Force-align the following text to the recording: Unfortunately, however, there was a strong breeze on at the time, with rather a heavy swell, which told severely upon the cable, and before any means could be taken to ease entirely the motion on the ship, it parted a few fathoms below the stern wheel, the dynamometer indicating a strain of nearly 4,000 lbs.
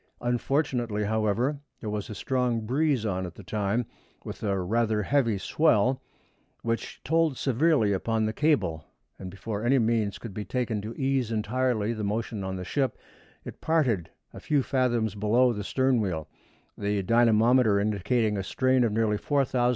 Unfortunately, 0.21 1.03
however, 1.03 1.59
there 1.79 1.89
was 1.91 2.09
a 2.09 2.15
strong 2.15 2.61
breeze 2.61 3.05
on 3.05 3.27
at 3.27 3.35
the 3.35 3.43
time, 3.43 3.85
with 4.25 4.41
rather 4.41 5.01
a 5.01 5.05
heavy 5.05 5.37
swell, 5.37 6.01
which 6.63 6.99
told 7.03 7.37
severely 7.37 7.93
upon 7.93 8.25
the 8.25 8.33
cable, 8.33 8.83
and 9.19 9.29
before 9.29 9.63
any 9.63 9.77
means 9.77 10.17
could 10.17 10.33
be 10.33 10.43
taken 10.43 10.81
to 10.81 10.95
ease 10.95 11.31
entirely 11.31 11.93
the 11.93 12.03
motion 12.03 12.43
on 12.43 12.55
the 12.55 12.65
ship, 12.65 12.97
it 13.45 13.61
parted 13.61 14.09
a 14.33 14.39
few 14.39 14.63
fathoms 14.63 15.13
below 15.13 15.53
the 15.53 15.63
stern 15.63 16.01
wheel, 16.01 16.27
the 16.75 17.03
dynamometer 17.03 17.79
indicating 17.79 18.37
a 18.39 18.43
strain 18.43 18.83
of 18.83 18.91
nearly 18.91 19.17
4,000 19.17 19.59
lbs. 19.59 19.69